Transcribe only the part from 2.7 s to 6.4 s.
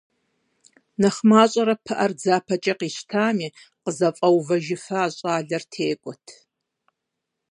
къищтами, къызэфӀэувэжыфа щӀалэр текӀуэрт.